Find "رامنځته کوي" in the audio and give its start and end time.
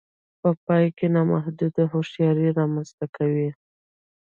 2.59-3.49